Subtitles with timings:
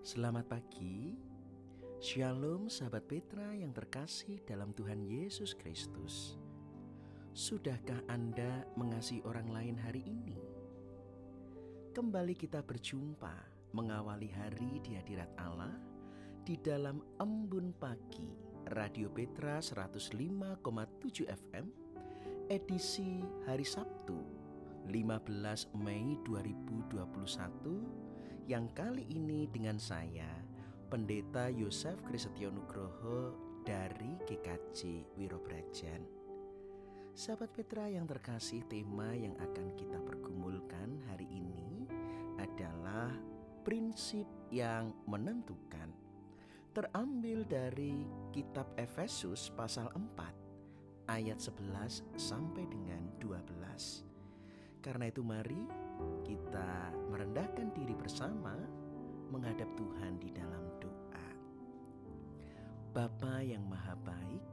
[0.00, 1.12] Selamat pagi,
[2.00, 6.40] Shalom sahabat Petra yang terkasih dalam Tuhan Yesus Kristus.
[7.36, 10.40] Sudahkah Anda mengasihi orang lain hari ini?
[11.92, 13.44] Kembali kita berjumpa
[13.76, 15.76] mengawali hari di hadirat Allah
[16.48, 18.32] di dalam embun pagi
[18.72, 21.68] Radio Petra 105,7 FM
[22.48, 24.16] edisi hari Sabtu
[24.88, 27.99] 15 Mei 2021
[28.50, 30.26] yang kali ini dengan saya
[30.90, 33.30] Pendeta Yosef Krisetyo Nugroho
[33.62, 36.02] dari GKJ Wirobrajan.
[37.14, 41.86] Sahabat Petra yang terkasih, tema yang akan kita pergumulkan hari ini
[42.42, 43.14] adalah
[43.62, 45.94] prinsip yang menentukan.
[46.74, 48.02] Terambil dari
[48.34, 54.82] kitab Efesus pasal 4 ayat 11 sampai dengan 12.
[54.82, 55.89] Karena itu mari
[56.24, 58.54] kita merendahkan diri bersama
[59.30, 61.28] menghadap Tuhan di dalam doa.
[62.90, 64.44] Bapa yang maha baik,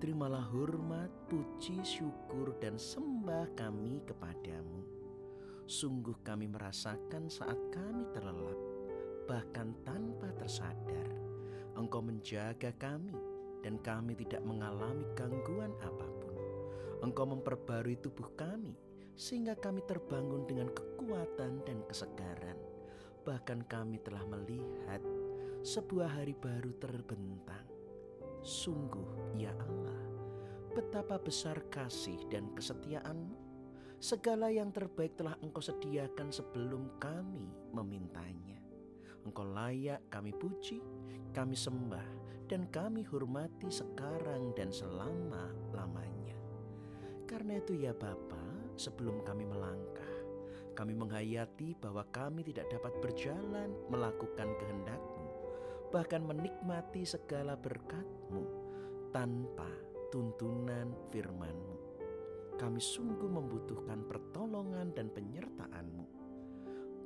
[0.00, 4.84] terimalah hormat, puji, syukur, dan sembah kami kepadamu.
[5.66, 8.60] Sungguh kami merasakan saat kami terlelap,
[9.26, 11.10] bahkan tanpa tersadar,
[11.74, 13.16] Engkau menjaga kami
[13.60, 16.36] dan kami tidak mengalami gangguan apa pun.
[17.02, 18.85] Engkau memperbarui tubuh kami
[19.16, 22.60] sehingga kami terbangun dengan kekuatan dan kesegaran.
[23.24, 25.00] Bahkan kami telah melihat
[25.66, 27.66] sebuah hari baru terbentang.
[28.46, 29.98] Sungguh, ya Allah,
[30.70, 33.34] betapa besar kasih dan kesetiaanmu.
[33.98, 38.60] Segala yang terbaik telah Engkau sediakan sebelum kami memintanya.
[39.26, 40.78] Engkau layak kami puji,
[41.34, 42.06] kami sembah,
[42.46, 46.38] dan kami hormati sekarang dan selama-lamanya.
[47.26, 48.45] Karena itu ya Bapa,
[48.76, 50.14] sebelum kami melangkah.
[50.76, 55.26] Kami menghayati bahwa kami tidak dapat berjalan melakukan kehendak-Mu,
[55.88, 58.44] bahkan menikmati segala berkat-Mu
[59.08, 59.68] tanpa
[60.12, 61.76] tuntunan firman-Mu.
[62.60, 66.06] Kami sungguh membutuhkan pertolongan dan penyertaan-Mu.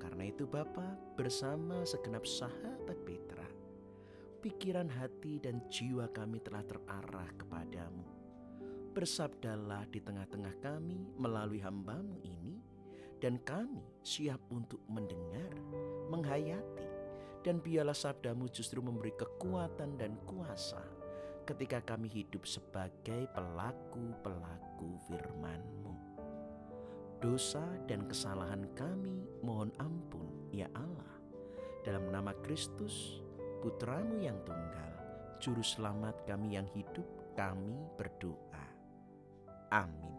[0.02, 3.46] Karena itu Bapa bersama segenap sahabat Petra,
[4.42, 8.19] pikiran hati dan jiwa kami telah terarah kepadamu
[8.90, 12.58] bersabdalah di tengah-tengah kami melalui hambamu ini,
[13.20, 15.52] dan kami siap untuk mendengar,
[16.08, 16.88] menghayati,
[17.44, 20.80] dan biarlah sabdamu justru memberi kekuatan dan kuasa
[21.48, 25.94] ketika kami hidup sebagai pelaku-pelaku firman-Mu.
[27.20, 31.12] Dosa dan kesalahan kami mohon ampun, ya Allah.
[31.84, 33.20] Dalam nama Kristus,
[33.60, 34.92] Putramu yang tunggal,
[35.36, 37.04] Juru Selamat kami yang hidup,
[37.36, 38.69] kami berdoa.
[39.70, 40.10] Amin.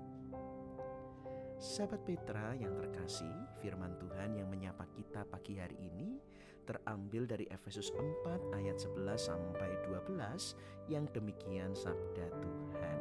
[1.61, 3.29] Sahabat Petra yang terkasih,
[3.61, 6.17] firman Tuhan yang menyapa kita pagi hari ini
[6.65, 10.55] terambil dari Efesus 4 ayat 11 sampai 12
[10.89, 12.99] yang demikian sabda Tuhan.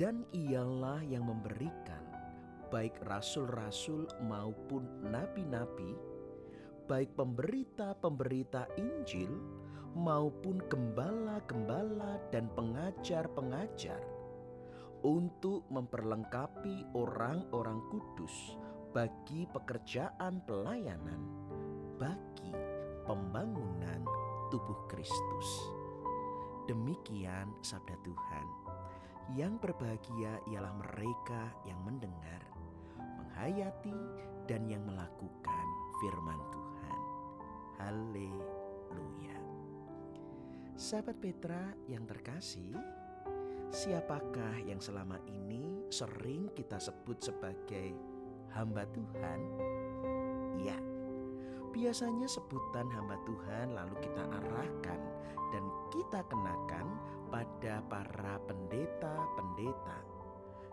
[0.00, 2.02] Dan ialah yang memberikan
[2.72, 5.94] baik rasul-rasul maupun nabi-nabi,
[6.88, 9.30] baik pemberita-pemberita Injil
[9.92, 14.00] maupun gembala-gembala dan pengajar-pengajar
[15.02, 18.58] untuk memperlengkapi orang-orang kudus
[18.94, 21.42] bagi pekerjaan pelayanan
[22.02, 22.50] bagi
[23.06, 24.02] pembangunan
[24.50, 25.48] tubuh Kristus.
[26.66, 28.46] Demikian sabda Tuhan.
[29.38, 32.42] Yang berbahagia ialah mereka yang mendengar,
[32.98, 33.94] menghayati,
[34.50, 35.66] dan yang melakukan
[36.02, 36.98] firman Tuhan.
[37.78, 39.38] Haleluya.
[40.74, 42.74] Sahabat Petra yang terkasih,
[43.72, 47.96] Siapakah yang selama ini sering kita sebut sebagai
[48.52, 49.40] hamba Tuhan?
[50.60, 50.76] Ya,
[51.72, 55.00] biasanya sebutan hamba Tuhan lalu kita arahkan
[55.56, 57.00] dan kita kenakan
[57.32, 59.98] pada para pendeta-pendeta,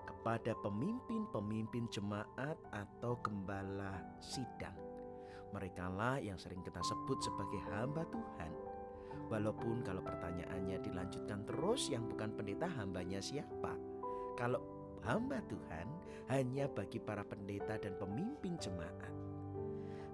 [0.03, 4.75] kepada pemimpin-pemimpin jemaat atau gembala sidang.
[5.55, 8.68] Merekalah yang sering kita sebut sebagai hamba Tuhan
[9.29, 13.77] Walaupun kalau pertanyaannya dilanjutkan terus yang bukan pendeta hambanya siapa?
[14.33, 14.57] Kalau
[15.05, 15.87] hamba Tuhan
[16.33, 19.13] hanya bagi para pendeta dan pemimpin jemaat.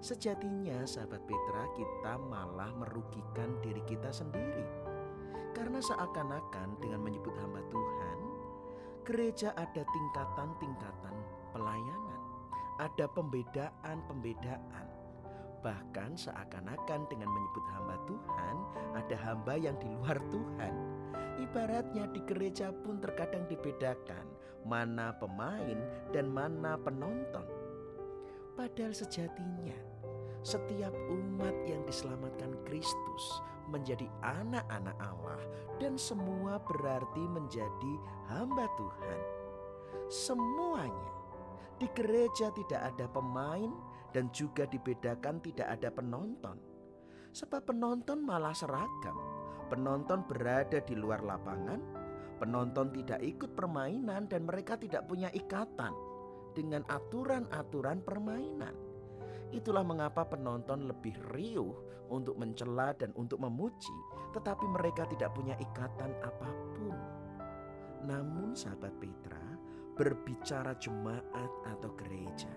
[0.04, 4.64] Sejatinya sahabat Petra kita malah merugikan diri kita sendiri.
[5.56, 8.18] Karena seakan-akan dengan menyebut hamba Tuhan,
[9.08, 11.16] gereja ada tingkatan-tingkatan
[11.56, 12.20] pelayanan.
[12.76, 14.95] Ada pembedaan-pembedaan
[15.64, 18.56] Bahkan seakan-akan dengan menyebut hamba Tuhan,
[18.96, 20.74] ada hamba yang di luar Tuhan.
[21.36, 24.24] Ibaratnya di gereja pun terkadang dibedakan
[24.64, 25.78] mana pemain
[26.10, 27.44] dan mana penonton.
[28.56, 29.76] Padahal sejatinya
[30.46, 33.24] setiap umat yang diselamatkan Kristus
[33.66, 35.42] menjadi anak-anak Allah
[35.82, 37.94] dan semua berarti menjadi
[38.30, 39.20] hamba Tuhan.
[40.06, 41.10] Semuanya
[41.76, 43.74] di gereja tidak ada pemain
[44.14, 46.56] dan juga dibedakan tidak ada penonton.
[47.32, 49.16] Sebab penonton malah seragam.
[49.66, 51.80] Penonton berada di luar lapangan,
[52.38, 55.90] penonton tidak ikut permainan dan mereka tidak punya ikatan
[56.54, 58.72] dengan aturan-aturan permainan.
[59.50, 61.74] Itulah mengapa penonton lebih riuh
[62.10, 63.94] untuk mencela dan untuk memuji,
[64.34, 66.96] tetapi mereka tidak punya ikatan apa pun.
[68.06, 69.42] Namun, sahabat Petra,
[69.96, 72.52] berbicara jemaat atau gereja,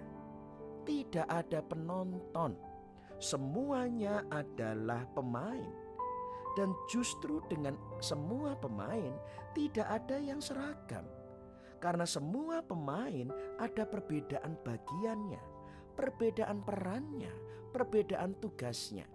[0.89, 2.57] tidak ada penonton,
[3.21, 5.69] semuanya adalah pemain,
[6.57, 9.13] dan justru dengan semua pemain
[9.53, 11.05] tidak ada yang seragam,
[11.77, 13.29] karena semua pemain
[13.61, 15.37] ada perbedaan bagiannya,
[15.93, 17.31] perbedaan perannya,
[17.69, 19.05] perbedaan tugasnya.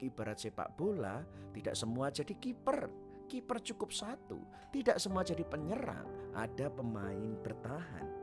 [0.00, 1.20] Ibarat sepak bola,
[1.52, 2.88] tidak semua jadi kiper.
[3.28, 4.40] Kiper cukup satu,
[4.72, 8.17] tidak semua jadi penyerang, ada pemain bertahan.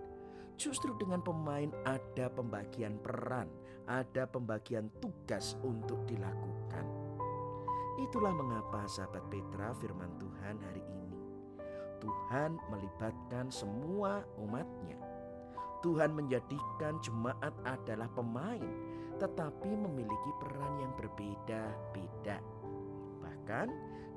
[0.56, 3.52] Justru dengan pemain ada pembagian peran,
[3.86, 6.88] ada pembagian tugas untuk dilakukan.
[8.00, 11.20] Itulah mengapa sahabat Petra firman Tuhan hari ini.
[12.00, 15.00] Tuhan melibatkan semua umatnya.
[15.84, 22.38] Tuhan menjadikan jemaat adalah pemain tetapi memiliki peran yang berbeda-beda.
[23.24, 23.68] Bahkan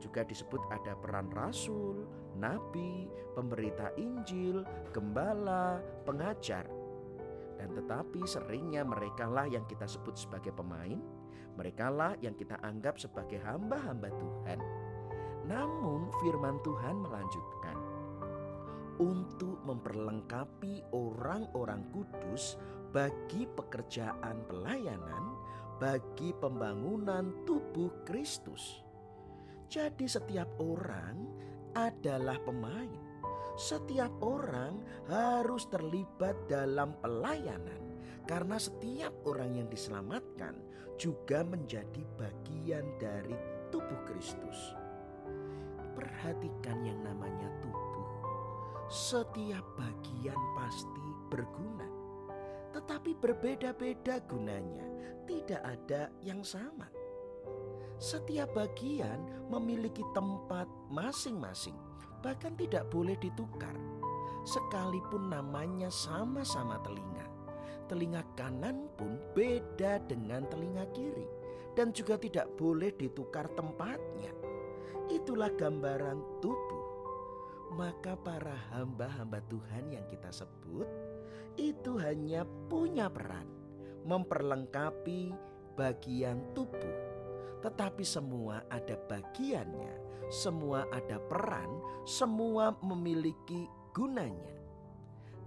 [0.02, 2.06] juga disebut ada peran rasul,
[2.38, 4.62] nabi, pemberita Injil,
[4.94, 6.64] gembala, pengajar.
[7.58, 11.02] Dan tetapi seringnya mereka lah yang kita sebut sebagai pemain,
[11.58, 14.58] mereka lah yang kita anggap sebagai hamba-hamba Tuhan.
[15.50, 17.76] Namun firman Tuhan melanjutkan,
[18.99, 22.58] untuk memperlengkapi orang-orang kudus
[22.90, 25.38] bagi pekerjaan pelayanan,
[25.79, 28.82] bagi pembangunan tubuh Kristus.
[29.70, 31.38] Jadi, setiap orang
[31.76, 32.90] adalah pemain.
[33.58, 34.78] Setiap orang
[35.10, 37.98] harus terlibat dalam pelayanan,
[38.30, 40.54] karena setiap orang yang diselamatkan
[40.94, 43.34] juga menjadi bagian dari
[43.74, 44.78] tubuh Kristus.
[45.98, 48.06] Perhatikan yang namanya tubuh,
[48.86, 51.98] setiap bagian pasti berguna
[52.78, 54.86] tetapi berbeda-beda gunanya,
[55.24, 56.86] tidak ada yang sama.
[57.98, 59.18] Setiap bagian
[59.50, 61.74] memiliki tempat masing-masing,
[62.22, 63.74] bahkan tidak boleh ditukar,
[64.46, 67.26] sekalipun namanya sama-sama telinga.
[67.90, 71.26] Telinga kanan pun beda dengan telinga kiri,
[71.74, 74.30] dan juga tidak boleh ditukar tempatnya.
[75.10, 76.86] Itulah gambaran tubuh.
[77.74, 80.88] Maka, para hamba-hamba Tuhan yang kita sebut
[81.58, 83.44] itu hanya punya peran
[84.08, 85.34] memperlengkapi
[85.76, 86.96] bagian tubuh,
[87.60, 89.94] tetapi semua ada bagiannya,
[90.31, 91.69] semua ada peran,
[92.06, 94.56] semua memiliki gunanya,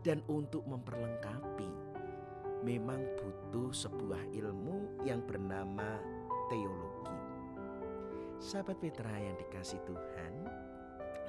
[0.03, 1.71] dan untuk memperlengkapi
[2.61, 5.97] memang butuh sebuah ilmu yang bernama
[6.51, 7.17] teologi.
[8.41, 10.33] Sahabat Petra yang dikasih Tuhan,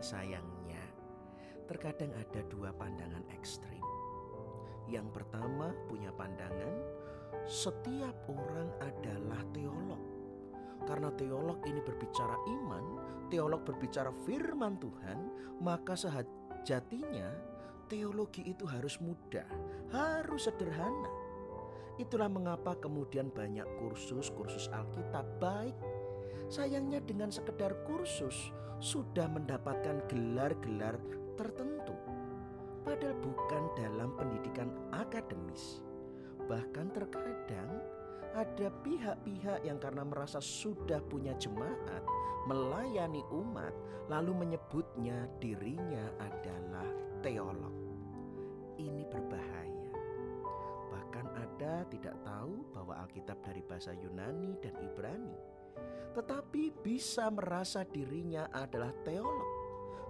[0.01, 0.81] sayangnya
[1.69, 3.81] terkadang ada dua pandangan ekstrim
[4.93, 6.77] yang pertama punya pandangan
[7.49, 10.12] setiap orang adalah teolog.
[10.85, 12.85] Karena teolog ini berbicara iman,
[13.31, 15.19] teolog berbicara firman Tuhan,
[15.63, 17.31] maka sejatinya
[17.87, 19.47] teologi itu harus mudah,
[19.95, 21.11] harus sederhana.
[22.01, 25.77] Itulah mengapa kemudian banyak kursus-kursus Alkitab baik.
[26.49, 30.99] Sayangnya dengan sekedar kursus sudah mendapatkan gelar-gelar
[31.39, 31.95] tertentu
[32.83, 35.83] padahal bukan dalam pendidikan akademis.
[36.51, 37.71] Bahkan terkadang
[38.33, 42.03] ada pihak-pihak yang karena merasa sudah punya jemaat
[42.49, 43.71] melayani umat
[44.11, 46.89] lalu menyebutnya dirinya adalah
[47.23, 47.77] teolog.
[48.81, 49.91] Ini berbahaya.
[50.91, 55.37] Bahkan ada tidak tahu bahwa Alkitab dari bahasa Yunani dan Ibrani.
[56.13, 59.63] Tetapi bisa merasa dirinya adalah teolog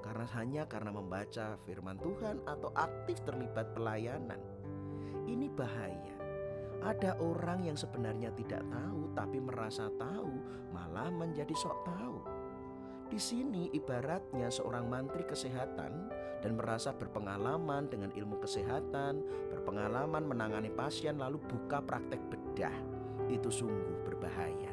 [0.03, 4.41] karena hanya karena membaca firman Tuhan atau aktif terlibat pelayanan.
[5.31, 6.12] Ini bahaya.
[6.83, 10.35] Ada orang yang sebenarnya tidak tahu tapi merasa tahu,
[10.75, 12.17] malah menjadi sok tahu.
[13.07, 16.11] Di sini ibaratnya seorang mantri kesehatan
[16.43, 19.23] dan merasa berpengalaman dengan ilmu kesehatan,
[19.53, 22.75] berpengalaman menangani pasien lalu buka praktek bedah.
[23.31, 24.73] Itu sungguh berbahaya.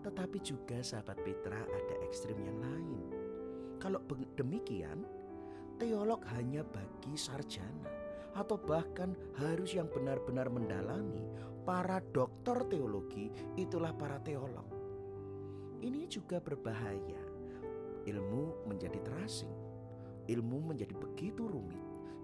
[0.00, 3.00] Tetapi juga sahabat Petra ada ekstrim yang lain
[3.80, 3.96] kalau
[4.36, 5.08] demikian,
[5.80, 7.99] teolog hanya bagi sarjana
[8.34, 11.26] atau bahkan harus yang benar-benar mendalami,
[11.66, 14.66] para dokter teologi itulah para teolog.
[15.80, 17.22] Ini juga berbahaya.
[18.04, 19.52] Ilmu menjadi terasing.
[20.28, 21.80] Ilmu menjadi begitu rumit,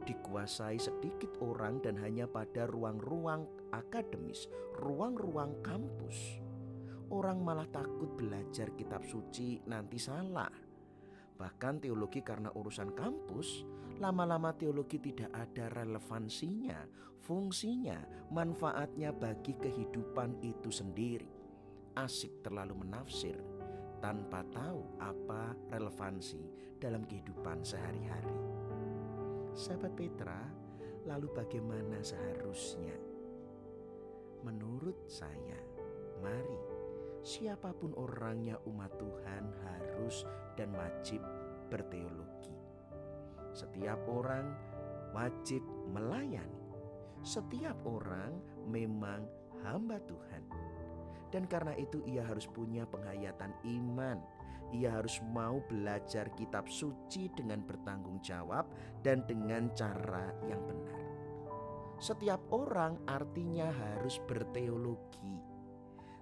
[0.06, 4.46] dikuasai sedikit orang dan hanya pada ruang-ruang akademis,
[4.78, 6.38] ruang-ruang kampus.
[7.06, 10.65] Orang malah takut belajar kitab suci nanti salah.
[11.36, 13.68] Bahkan teologi karena urusan kampus,
[14.00, 16.80] lama-lama teologi tidak ada relevansinya,
[17.24, 21.28] fungsinya, manfaatnya bagi kehidupan itu sendiri.
[21.96, 23.36] Asik terlalu menafsir
[24.00, 26.40] tanpa tahu apa relevansi
[26.76, 28.36] dalam kehidupan sehari-hari.
[29.56, 30.40] Sahabat Petra,
[31.08, 32.92] lalu bagaimana seharusnya?
[34.44, 35.56] Menurut saya,
[36.20, 36.60] mari
[37.26, 39.85] siapa pun orangnya umat Tuhan harus
[40.56, 41.20] dan wajib
[41.68, 42.54] berteologi.
[43.52, 44.52] Setiap orang
[45.16, 46.68] wajib melayani.
[47.24, 48.36] Setiap orang
[48.68, 49.24] memang
[49.64, 50.42] hamba Tuhan.
[51.32, 53.50] Dan karena itu ia harus punya penghayatan
[53.80, 54.20] iman.
[54.74, 58.66] Ia harus mau belajar kitab suci dengan bertanggung jawab
[59.02, 61.00] dan dengan cara yang benar.
[61.96, 65.45] Setiap orang artinya harus berteologi.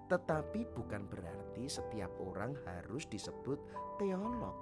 [0.05, 3.57] Tetapi bukan berarti setiap orang harus disebut
[3.97, 4.53] teolog.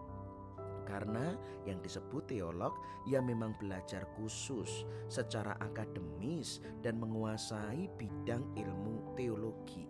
[0.83, 2.75] Karena yang disebut teolog
[3.07, 9.87] ia memang belajar khusus secara akademis dan menguasai bidang ilmu teologi.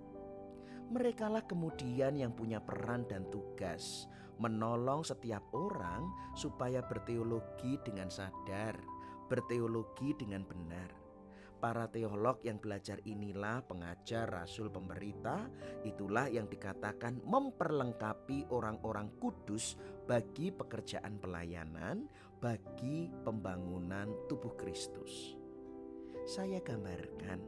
[0.94, 4.06] Merekalah kemudian yang punya peran dan tugas
[4.42, 8.78] menolong setiap orang supaya berteologi dengan sadar,
[9.30, 11.03] berteologi dengan benar
[11.64, 15.48] para teolog yang belajar inilah pengajar, rasul, pemberita,
[15.88, 22.04] itulah yang dikatakan memperlengkapi orang-orang kudus bagi pekerjaan pelayanan,
[22.44, 25.40] bagi pembangunan tubuh Kristus.
[26.28, 27.40] Saya gambarkan,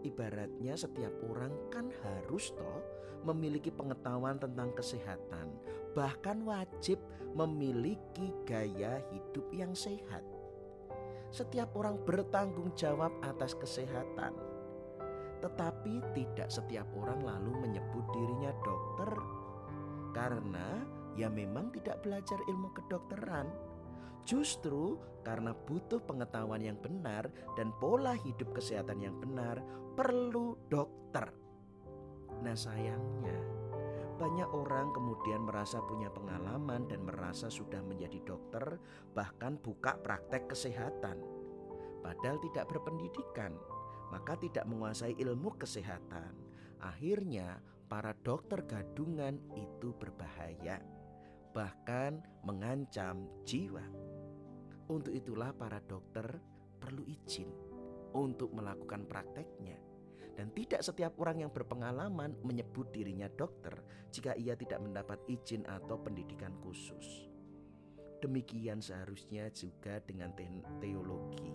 [0.00, 2.80] ibaratnya setiap orang kan harus toh
[3.28, 5.52] memiliki pengetahuan tentang kesehatan,
[5.92, 6.96] bahkan wajib
[7.36, 10.33] memiliki gaya hidup yang sehat
[11.34, 14.30] setiap orang bertanggung jawab atas kesehatan.
[15.42, 19.10] Tetapi tidak setiap orang lalu menyebut dirinya dokter
[20.14, 20.86] karena
[21.18, 23.50] ya memang tidak belajar ilmu kedokteran.
[24.24, 29.60] Justru karena butuh pengetahuan yang benar dan pola hidup kesehatan yang benar,
[29.98, 31.28] perlu dokter.
[32.40, 33.36] Nah, sayangnya
[34.14, 38.78] banyak orang kemudian merasa punya pengalaman dan merasa sudah menjadi dokter,
[39.12, 41.18] bahkan buka praktek kesehatan.
[42.00, 43.54] Padahal tidak berpendidikan,
[44.14, 46.32] maka tidak menguasai ilmu kesehatan.
[46.82, 47.58] Akhirnya,
[47.90, 50.78] para dokter gadungan itu berbahaya,
[51.50, 53.84] bahkan mengancam jiwa.
[54.90, 56.26] Untuk itulah, para dokter
[56.78, 57.48] perlu izin
[58.12, 59.93] untuk melakukan prakteknya
[60.34, 63.74] dan tidak setiap orang yang berpengalaman menyebut dirinya dokter
[64.10, 67.30] jika ia tidak mendapat izin atau pendidikan khusus.
[68.18, 70.46] Demikian seharusnya juga dengan te
[70.82, 71.54] teologi.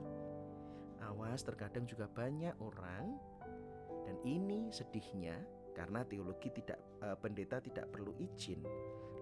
[1.03, 3.17] Awas terkadang juga banyak orang
[4.07, 5.36] dan ini sedihnya
[5.74, 8.62] karena teologi tidak e, pendeta tidak perlu izin.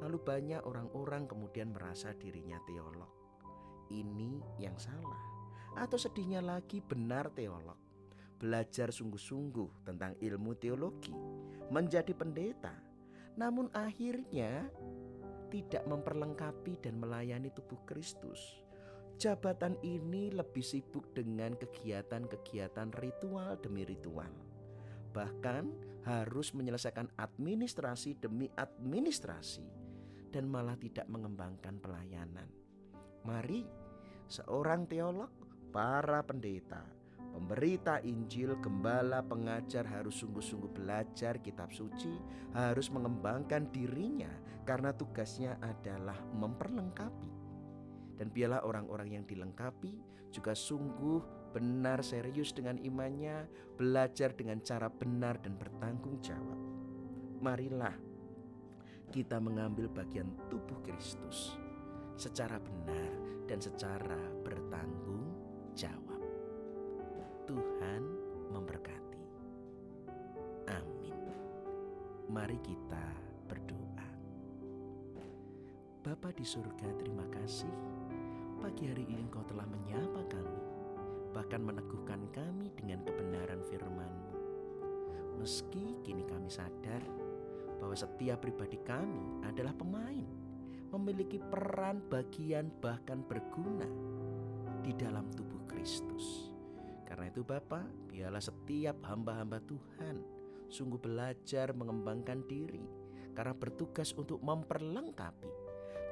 [0.04, 3.10] Lalu banyak orang-orang kemudian merasa dirinya teolog.
[3.90, 5.24] Ini yang salah.
[5.80, 7.87] Atau sedihnya lagi benar teolog
[8.38, 11.14] belajar sungguh-sungguh tentang ilmu teologi,
[11.74, 12.74] menjadi pendeta,
[13.36, 14.70] namun akhirnya
[15.50, 18.64] tidak memperlengkapi dan melayani tubuh Kristus.
[19.18, 24.30] Jabatan ini lebih sibuk dengan kegiatan-kegiatan ritual demi ritual.
[25.10, 25.66] Bahkan
[26.06, 29.66] harus menyelesaikan administrasi demi administrasi
[30.30, 32.46] dan malah tidak mengembangkan pelayanan.
[33.26, 33.66] Mari
[34.30, 35.34] seorang teolog,
[35.74, 36.84] para pendeta,
[37.38, 42.18] Pemberita Injil, gembala, pengajar harus sungguh-sungguh belajar kitab suci,
[42.58, 44.34] harus mengembangkan dirinya
[44.66, 47.30] karena tugasnya adalah memperlengkapi.
[48.18, 50.02] Dan biarlah orang-orang yang dilengkapi
[50.34, 53.46] juga sungguh benar serius dengan imannya,
[53.78, 56.58] belajar dengan cara benar dan bertanggung jawab.
[57.38, 57.94] Marilah
[59.14, 61.54] kita mengambil bagian tubuh Kristus
[62.18, 63.14] secara benar
[63.46, 65.38] dan secara bertanggung
[65.78, 66.17] jawab.
[67.48, 68.04] Tuhan
[68.52, 69.24] memberkati.
[70.68, 71.16] Amin.
[72.28, 73.06] Mari kita
[73.48, 74.08] berdoa.
[76.04, 77.72] Bapa di surga, terima kasih.
[78.60, 80.62] Pagi hari ini Engkau telah menyapa kami,
[81.32, 84.36] bahkan meneguhkan kami dengan kebenaran firman-Mu.
[85.40, 87.00] Meski kini kami sadar
[87.80, 90.28] bahwa setiap pribadi kami adalah pemain,
[90.92, 93.88] memiliki peran, bagian, bahkan berguna
[94.84, 96.47] di dalam tubuh Kristus.
[97.28, 100.24] Karena itu Bapa, biarlah setiap hamba-hamba Tuhan
[100.72, 102.88] sungguh belajar mengembangkan diri
[103.36, 105.52] karena bertugas untuk memperlengkapi.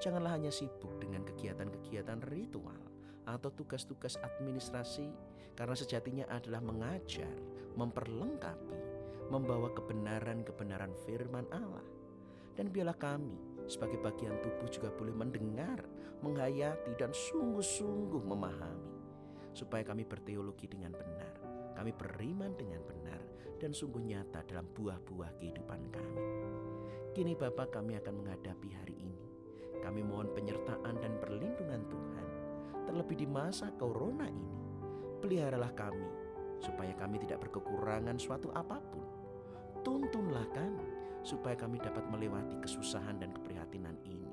[0.04, 2.84] Janganlah hanya sibuk dengan kegiatan-kegiatan ritual
[3.32, 5.08] atau tugas-tugas administrasi
[5.56, 7.32] karena sejatinya adalah mengajar,
[7.80, 8.76] memperlengkapi,
[9.32, 11.88] membawa kebenaran-kebenaran firman Allah.
[12.60, 13.40] Dan biarlah kami
[13.72, 15.80] sebagai bagian tubuh juga boleh mendengar,
[16.20, 18.95] menghayati dan sungguh-sungguh memahami
[19.56, 21.34] supaya kami berteologi dengan benar,
[21.80, 23.22] kami beriman dengan benar
[23.56, 26.24] dan sungguh nyata dalam buah-buah kehidupan kami.
[27.16, 29.24] Kini Bapak kami akan menghadapi hari ini.
[29.80, 32.28] Kami mohon penyertaan dan perlindungan Tuhan
[32.86, 34.60] terlebih di masa corona ini.
[35.24, 36.10] Peliharalah kami
[36.60, 39.06] supaya kami tidak berkekurangan suatu apa pun.
[39.82, 40.88] Tuntunlah kami
[41.26, 44.30] supaya kami dapat melewati kesusahan dan keprihatinan ini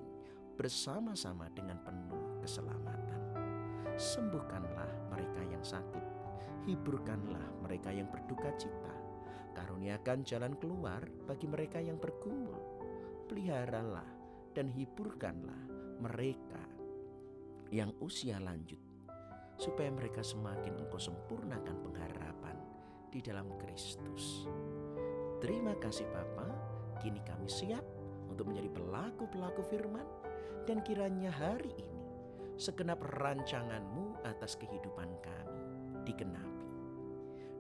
[0.57, 3.21] bersama-sama dengan penuh keselamatan.
[3.97, 6.07] Sembuhkanlah mereka yang sakit,
[6.65, 8.95] hiburkanlah mereka yang berduka cita,
[9.53, 12.57] karuniakan jalan keluar bagi mereka yang bergumul,
[13.29, 14.09] peliharalah
[14.57, 15.69] dan hiburkanlah
[16.01, 16.65] mereka
[17.69, 18.81] yang usia lanjut,
[19.61, 22.57] supaya mereka semakin engkau sempurnakan pengharapan
[23.13, 24.49] di dalam Kristus.
[25.45, 26.49] Terima kasih Bapa,
[27.05, 27.85] kini kami siap
[28.33, 30.07] untuk menjadi pelaku-pelaku firman
[30.65, 32.01] dan kiranya hari ini
[32.57, 35.63] segenap rancanganmu atas kehidupan kami
[36.07, 36.69] digenapi.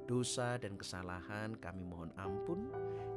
[0.06, 2.70] Dosa dan kesalahan kami mohon ampun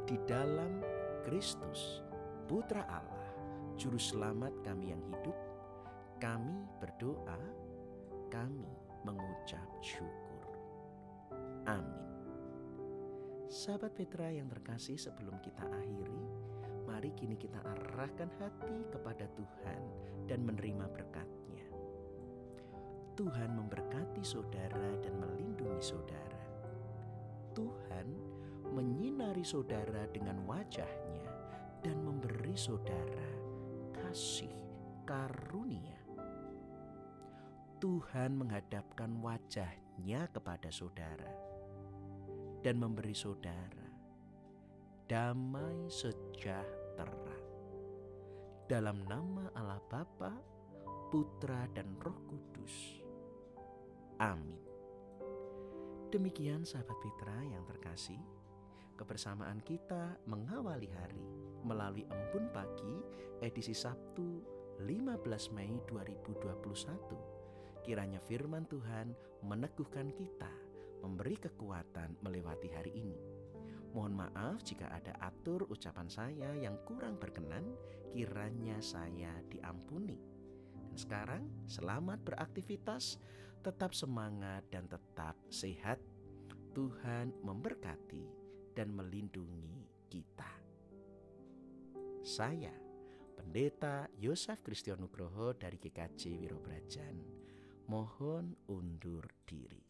[0.05, 0.85] di dalam
[1.25, 2.05] Kristus,
[2.45, 3.33] Putra Allah,
[3.73, 5.33] Juru Selamat kami yang hidup,
[6.21, 7.41] kami berdoa,
[8.29, 8.69] kami
[9.01, 10.45] mengucap syukur.
[11.65, 12.05] Amin.
[13.45, 16.21] Sahabat Petra yang terkasih, sebelum kita akhiri,
[16.85, 19.81] mari kini kita arahkan hati kepada Tuhan
[20.25, 21.54] dan menerima berkatnya.
[23.15, 26.43] Tuhan memberkati saudara dan melindungi saudara.
[27.55, 28.11] Tuhan
[28.75, 31.23] menyinari saudara dengan wajahnya
[31.79, 33.31] dan memberi saudara
[33.95, 34.51] kasih
[35.07, 35.95] karunia.
[37.79, 41.31] Tuhan menghadapkan wajahnya kepada saudara
[42.67, 43.87] dan memberi saudara
[45.07, 47.31] damai sejahtera.
[48.67, 50.35] Dalam nama Allah Bapa,
[51.13, 53.04] Putra dan Roh Kudus.
[54.19, 54.61] Amin.
[56.11, 58.19] Demikian sahabat Petra yang terkasih,
[58.95, 61.25] kebersamaan kita mengawali hari
[61.67, 62.95] melalui Embun Pagi
[63.43, 64.39] edisi Sabtu
[64.79, 67.35] 15 Mei 2021
[67.85, 69.13] Kiranya firman Tuhan
[69.45, 70.49] meneguhkan kita,
[71.05, 73.13] memberi kekuatan melewati hari ini.
[73.93, 77.77] Mohon maaf jika ada atur ucapan saya yang kurang berkenan,
[78.09, 80.17] kiranya saya diampuni.
[80.81, 83.21] Dan sekarang, selamat beraktivitas,
[83.61, 86.01] tetap semangat dan tetap sehat.
[86.75, 88.27] Tuhan memberkati
[88.75, 90.51] dan melindungi kita.
[92.19, 92.75] Saya,
[93.39, 97.15] Pendeta Yosef Kristianugroho dari GKJ Wirobrajan
[97.87, 99.84] mohon undur diri.